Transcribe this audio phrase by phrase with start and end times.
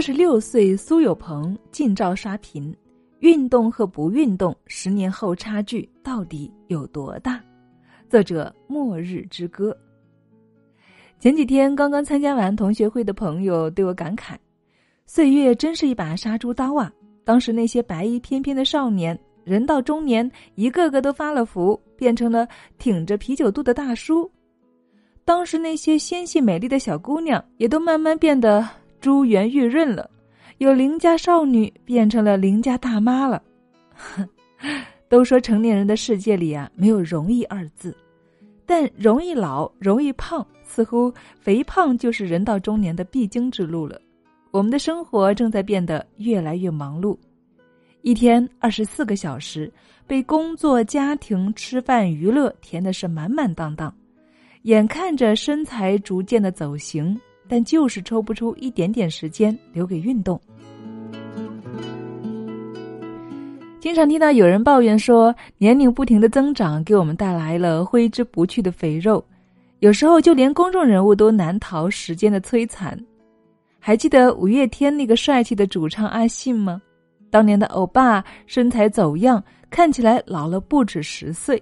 [0.00, 2.74] 四十六岁苏有朋近照刷屏，
[3.18, 7.38] 运动和不运动十年后差距到底有多大？
[8.08, 9.76] 作者：末日之歌。
[11.18, 14.36] 前几天刚刚参加完同学会的朋友对我感慨
[15.04, 16.90] ：“岁月真是一把杀猪刀啊！
[17.22, 22.48] 当时那些白衣翩翩的少年，人到中年，一个个都发了福，变成了
[22.78, 24.26] 挺着啤酒肚的大叔；
[25.26, 28.66] 当时那些纤细美丽的小姑娘，也都慢慢变得
[29.00, 30.08] 珠圆玉润了，
[30.58, 33.42] 有邻家少女变成了邻家大妈了。
[35.08, 37.96] 都说成年人的世界里啊，没有容易二字。”
[38.64, 44.00] 但容易老，容易胖，似乎肥胖就是人到中年的必经之路了。
[44.52, 47.18] 我们的生活正在变得越来越忙碌，
[48.02, 49.72] 一天二十四个小时
[50.06, 53.92] 被工作、家庭、吃饭、娱乐填的是满满当当，
[54.62, 60.40] 眼看着身材逐渐的走形，但就是抽不出一点点时间留给运动。
[63.80, 69.24] 经常听到有人抱怨说，年龄不停的增长给我们带来了挥之不去的肥肉，
[69.80, 72.96] 有时候就连公众人物都难逃时间的摧残。
[73.80, 76.80] 还记得五月天那个帅气的主唱阿信吗？
[77.30, 81.60] 当年的欧巴身材走样，看起来老了不止十岁。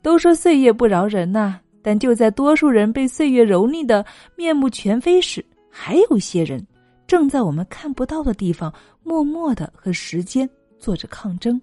[0.00, 6.60] 都说岁月不饶人呐，但就在多数人被岁月蹂躏的面目全非时，还有一些人
[7.06, 10.50] 正在我们看不到的地方，默默的和时间。
[10.80, 11.60] 做着抗争。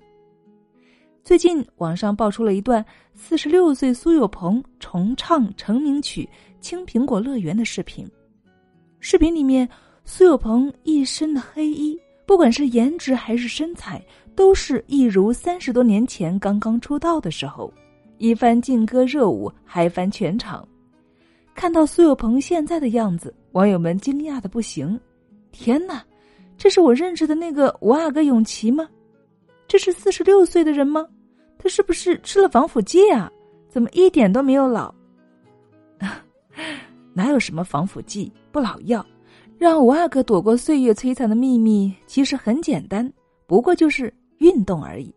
[1.24, 6.24] 最近网上爆出了一段四十六岁苏有朋重唱成名曲
[6.62, 8.10] 《青苹果乐园》的视频。
[9.02, 9.68] 视频里面，
[10.06, 14.02] 苏有朋一身的黑衣，不管是颜值还是身材，
[14.36, 17.72] 都是一如三十多年前刚刚出道的时候。
[18.18, 20.68] 一番劲歌热舞，嗨翻全场。
[21.54, 25.00] 看到苏有朋现在的样子，网友们惊讶的不行
[25.52, 26.04] ：“天哪，
[26.58, 28.88] 这是我认识的那个五阿哥永琪吗？”
[29.68, 31.06] 这是四十六岁的人吗？
[31.58, 33.32] 他是不是吃了防腐剂啊？
[33.70, 34.94] 怎么一点都没有老？
[37.14, 39.06] 哪有什么防腐剂、不老药？
[39.58, 43.12] 让五阿哥躲过岁月摧残的秘密其实很简单，
[43.48, 45.14] 不过就是运动而已。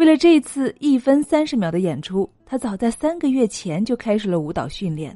[0.00, 5.14] 为了这次一分三十秒的演出，他早在三个月前就开始了舞蹈训练，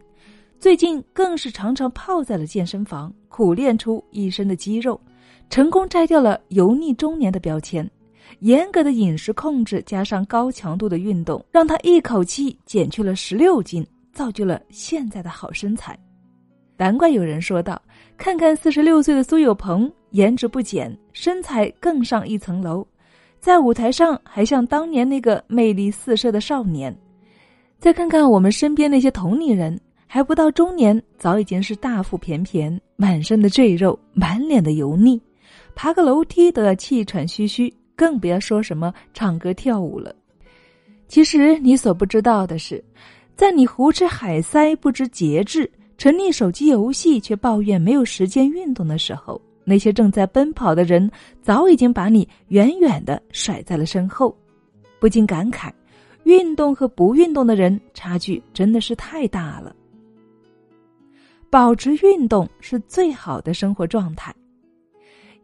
[0.61, 5.00] 最近更是常常泡在了健身房，苦练出一身的肌肉，
[5.49, 7.91] 成功摘掉了油腻中年的标签。
[8.41, 15.99] 严格的饮食控制加上高强度的运动，让他一口气减去了十六斤，造就了现在的好身材。
[16.77, 17.81] 难怪有人说道
[18.19, 22.87] ：“看看四十六岁的苏有朋，颜值不减，身材更上一层楼，
[23.44, 26.97] 在舞台上还像当年那个魅力四射的少年。”
[27.78, 35.21] 再看看我们身边那些同龄人，还不到中年，早已经是大腹便便，满身的赘肉，满脸的油腻，
[35.75, 37.71] 爬个楼梯都要气喘吁吁。
[37.94, 40.16] 更不要说什么唱歌跳舞了。
[41.06, 42.83] 其实你所不知道的是，
[43.37, 51.10] 在你胡吃海塞、不知节制、沉溺手机游戏却抱怨没有时间运动的时候，那些正在奔跑的人
[51.42, 54.36] 早已经把你远远的甩在了身后。
[55.00, 55.70] 不禁感慨，
[56.22, 59.74] 运动和不运动的人差距真的是太大了。
[61.50, 64.34] 保持运动是最好的生活状态。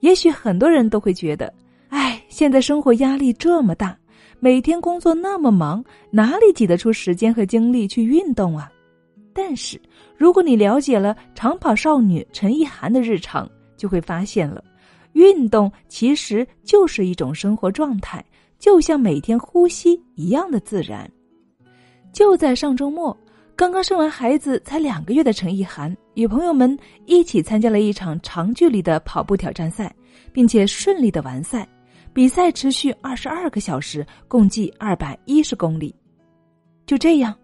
[0.00, 1.52] 也许很多人都会觉得。
[1.88, 3.98] 唉，现在生活压力这么大，
[4.38, 8.70] 每天工作那么忙，哪里挤得出时间和精力去运动啊？
[9.32, 9.80] 但是，
[10.16, 13.48] 如果你了解了长跑少女陈意涵的日常，
[13.80, 14.62] 就会发现了，
[15.14, 18.22] 运动其实就是一种生活状态，
[18.58, 21.10] 就像每天呼吸一样的自然。
[22.12, 23.16] 就在上周末，
[23.56, 29.90] 刚刚生完孩子才两个月的陈意涵，与朋友们一起参加了一场长距离的跑步挑战赛，
[30.30, 31.66] 并且顺利的完赛。
[32.12, 35.94] 比赛持续二十二个小时，共计二百一十公里。
[36.84, 37.34] 就这样，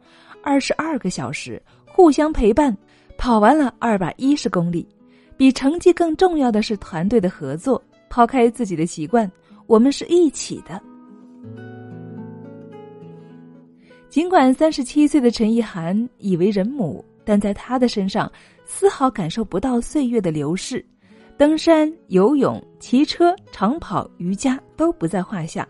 [0.43, 2.77] 二十二个小时互相陪伴，
[3.17, 4.87] 跑完了二百一十公里。
[5.37, 7.83] 比成绩更重要的是团队的合作。
[8.09, 9.31] 抛开自己的习惯，
[9.67, 10.81] 我们是一起的。
[14.09, 18.31] 尽管三十七岁的陈意涵已为人母，但在她的身上
[18.65, 20.83] 丝毫感受不到岁月的流逝。
[21.37, 25.69] 登山、游泳、骑车、长跑、瑜伽都不在话下，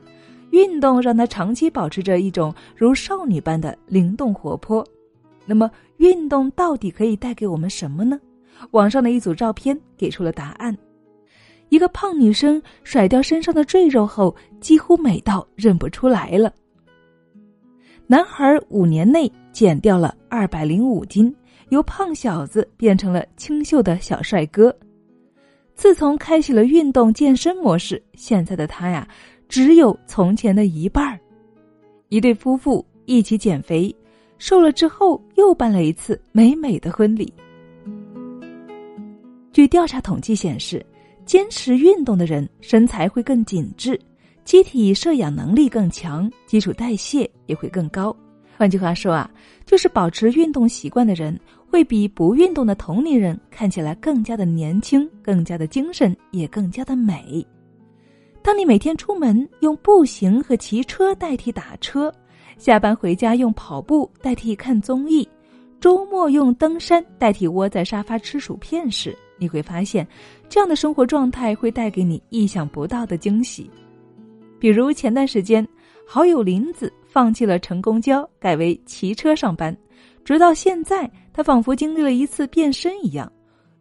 [0.50, 4.86] 运动让她长期保持着一种如少女般的灵动活泼。
[5.44, 8.20] 那么，运动到底可以带给我们什么呢？
[8.72, 10.76] 网上的一组照片给出了答案：
[11.68, 16.50] 一个胖女生甩掉身上的赘肉后，几乎美到认不出来了；
[18.06, 21.34] 男孩五年内减掉了二百零五斤，
[21.70, 24.74] 由胖小子变成了清秀的小帅哥。
[25.74, 29.06] 自从开启了运动健身模式，现在的他呀，
[29.48, 31.18] 只有从前的一半儿。
[32.08, 33.94] 一对夫妇一起减肥，
[34.38, 37.30] 瘦了之后又办了一次美美的婚礼。
[39.56, 40.84] 据调查统计显示，
[41.24, 43.98] 坚持运动的人身材会更紧致，
[44.44, 48.14] 机体摄氧能力更强，基础代谢也会更高。
[48.54, 49.30] 换句话说啊，
[49.64, 51.34] 就是保持运动习惯的人。
[51.70, 57.42] 会比不运动的同龄人看起来更加的年轻，更加的精神，也更加的美。
[58.42, 62.12] 当你每天出门用步行和骑车代替打车，
[62.58, 65.26] 下班回家用跑步代替看综艺，
[65.80, 70.06] 周末用登山代替窝在沙发吃薯片时，你会发现，
[70.48, 73.70] 这样的生活状态会带给你意想不到的惊喜。
[74.58, 75.66] 比如前段时间，
[76.06, 79.76] 好友林子放弃了乘公交，改为骑车上班。
[80.24, 83.30] 直到现在，他仿佛经历了一次变身一样，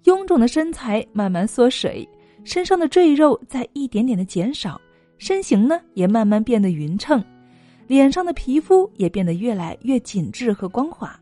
[0.03, 2.07] 臃肿的身材慢慢缩水，
[2.43, 4.79] 身上的赘肉在一点点的减少，
[5.17, 7.23] 身形呢也慢慢变得匀称，
[7.87, 11.19] 脸上的皮肤也变得越来越紧致和光滑，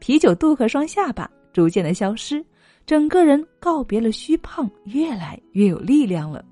[0.00, 2.44] 啤酒肚和双下巴逐渐的消失，
[2.86, 6.44] 整个人告别了虚胖，越来越有力量了。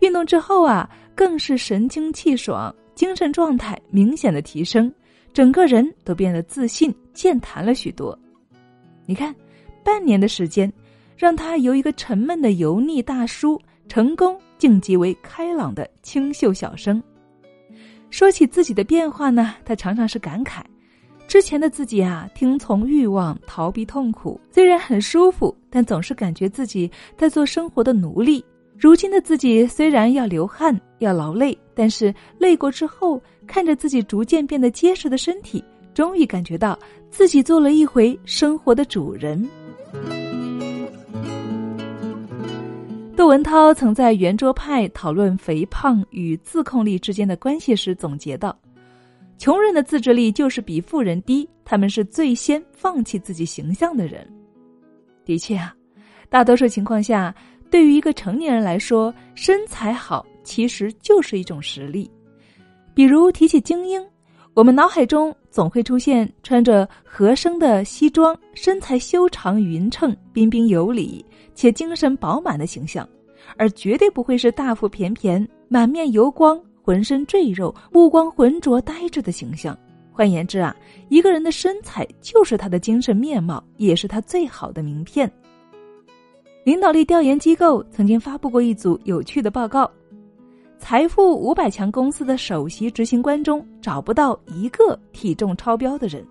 [0.00, 4.92] 运动之后啊，更是神清气爽，精神状态明显的提升。
[5.32, 8.18] 整个人都变得自信、健谈了许多。
[9.06, 9.34] 你看，
[9.84, 10.72] 半年的时间，
[11.16, 17.00] 让他由一个沉闷的油腻大叔，成功晋级为开朗的清秀小生。
[18.08, 20.62] 说起自己的变化呢，他常常是感慨：
[21.30, 28.44] 之前的自己啊，听从欲望，逃避痛苦，虽然很舒服，但总是感觉自己在做生活的奴隶。
[28.76, 33.22] 如今的自己虽然要流汗、要劳累，但是累过之后。
[33.46, 35.62] 看着自己逐渐变得结实的身体，
[35.94, 36.78] 终于感觉到
[37.10, 39.48] 自己做了一回生活的主人。
[43.16, 48.56] 窦文涛曾在圆桌派讨论肥胖与自控力之间的关系时总结道
[49.40, 54.30] ：“穷人的自制力就是比富人低，他们是最先放弃自己形象的人。”
[55.24, 55.74] 的确啊，
[56.28, 57.34] 大多数情况下，
[57.70, 62.10] 对于一个成年人来说，身材好其实就是一种实力。
[62.92, 64.06] 比如提起精英，
[64.52, 73.08] 我们脑海中总会出现穿着合身的西装、身材修长匀称、彬彬有礼且精神饱满的形象，
[73.56, 79.78] 而绝对不会是大腹便便、满面油光、浑身赘肉、目光浑浊、呆滞的形象。
[80.10, 80.74] 换言之啊，
[81.08, 85.30] 一个人的身材就是他的精神面貌，也是他最好的名片。
[86.64, 89.88] 领导力调研机构曾经发布过一组有趣的报告。
[90.80, 96.26] 财富五百强公司的首席执行官中找不到一个体重超标的人，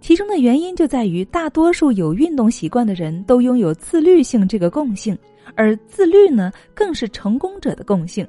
[0.00, 5.18] 其中的原因就在于大多数有运动习惯的人都拥有自律性这个共性，
[5.56, 8.24] 而自律呢更是成功者的共性。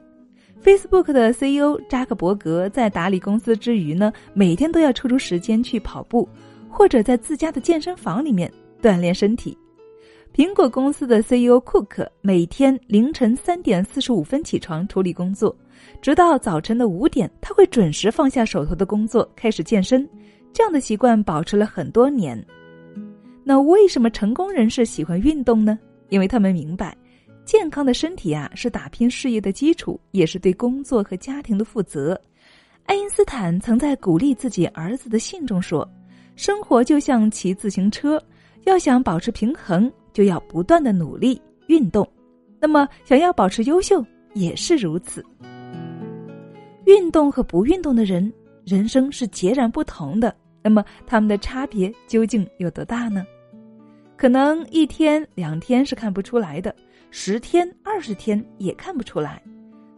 [0.67, 6.27] Facebook 的 CEO 扎克伯格在打理公司之余呢，每天都要抽出时间去跑步，
[6.69, 9.57] 或者在自家的健身房里面锻炼身体。
[10.35, 15.55] 苹果公司的 CEO 库克每天凌晨三点四十五分起床处理工作，
[16.01, 20.05] 直到早晨的五点，他会准时放下手头的工作开始健身。
[20.51, 22.45] 这样的习惯保持了很多年。
[23.41, 25.79] 那为什么成功人士喜欢运动呢？
[26.09, 26.93] 因为他们明白，
[27.47, 32.19] 健康的身体啊是打拼事业的基础，也是对工作和家庭的负责。
[32.83, 35.89] 爱因斯坦曾在鼓励自己儿子的信中说
[36.35, 38.21] ：“生活就像骑自行车，
[38.65, 42.05] 要想保持平衡。”就要不断的努力运动，
[42.59, 45.23] 那么想要保持优秀也是如此。
[46.85, 48.33] 运动和不运动的人，
[48.65, 50.35] 人生是截然不同的。
[50.63, 53.23] 那么他们的差别究竟有多大呢？
[54.15, 56.75] 可能一天两天是看不出来的，
[57.09, 59.41] 十天二十天也看不出来。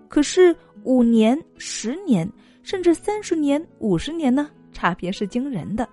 [0.08, 2.32] 可是五年、十年，
[2.64, 4.50] 甚至三十年、五十年呢？
[4.72, 5.88] 差别是惊人的。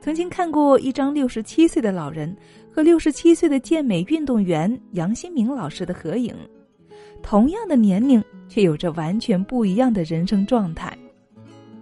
[0.00, 2.36] 曾经看过一张六十七岁的老人。
[2.72, 6.32] 和六十七岁的健美运动员杨新明老师的合影，
[7.20, 10.96] 同样的年龄，却有着完全不一样的人生状态。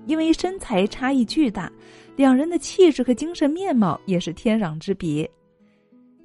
[0.07, 1.71] 因为身材差异巨大，
[2.17, 5.31] 两人的气质和精神面貌也是天壤之别。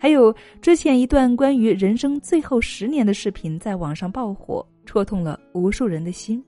[0.03, 6.43] 还有之前一段关于人生最后十年的视频在网上爆火，戳痛了无数人的心。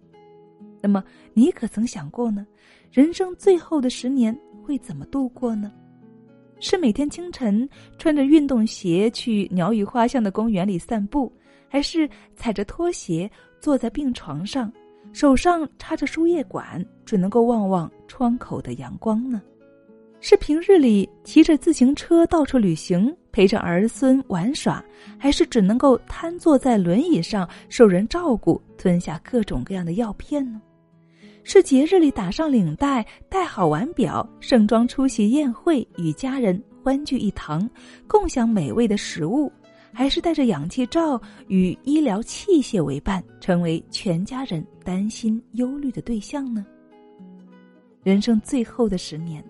[0.81, 1.01] 那么，
[1.33, 2.45] 你可曾想过呢？
[2.91, 5.71] 人生最后的十年会怎么度过呢？
[6.59, 7.65] 是每天清晨
[7.97, 11.31] 穿着运动鞋去鸟语花香的公园里散步，
[11.69, 13.31] 还是踩着拖鞋
[13.61, 14.69] 坐在病床上，
[15.13, 19.41] 手上插着输液管，只能够望望窗口的阳光呢？
[20.27, 24.83] 是平日里骑着自行车到处旅行，陪着儿孙玩耍，
[25.19, 30.59] 还是只能够瘫坐在轮椅上受人照顾，吞下各种各样的药片呢？
[31.43, 37.69] 是节日里打上领带，戴好腕表，盛装出席宴会，与家人欢聚一堂，
[38.07, 39.51] 共享美味的食物，
[39.93, 46.65] 还是带着氧气罩与医疗器械为伴，成为全家人担心忧虑的对象呢？
[48.01, 49.45] 人生最后的十年。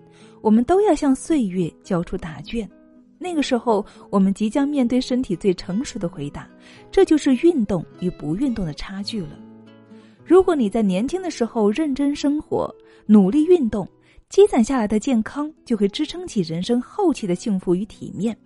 [0.46, 2.70] 我们都要向岁月交出答卷，
[3.18, 6.48] 那个时候，我们即将面对身体最成熟的回答，
[6.88, 9.30] 这就是运动与不运动的差距了。
[10.24, 12.72] 如果你在年轻的时候认真生活、
[13.06, 13.88] 努力运动，
[14.28, 18.38] 积攒下来的健康就会支撑起人生后期的幸福与体面。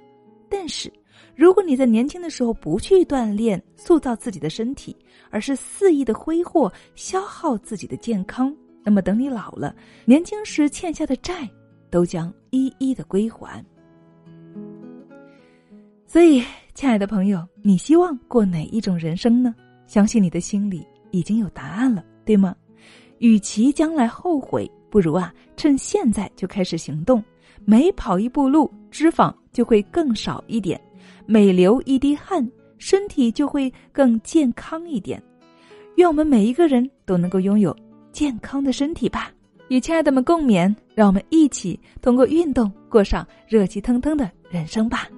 [0.49, 0.91] 但是，
[1.37, 4.97] 如果你在年轻的时候不去锻炼、塑造自己的身体，
[5.29, 9.77] 而是肆意的挥霍、消耗自己的健康，那么等你老了，
[10.07, 11.47] 年轻时欠下的债。
[11.91, 13.65] 都将一一的归还。
[16.07, 16.43] 所以，
[16.75, 19.55] 亲爱的朋友，你希望过哪一种人生呢？
[19.87, 22.55] 相信你的心里已经有答案了，对吗？
[23.19, 27.23] 与其将来后悔，不如啊，趁现在就开始行动。
[27.65, 30.81] 每跑一步路，脂肪就会更少一点；
[31.27, 35.23] 每流一滴汗，身体就会更健康一点。
[35.97, 37.77] 愿我们每一个人都能够拥有
[38.11, 39.31] 健康的身体吧。
[39.71, 45.09] 与亲爱的们共勉让我们一起通过运动过上热气腾腾的人生吧。